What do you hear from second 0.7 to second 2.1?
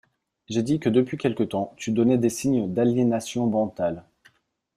que depuis quelque temps tu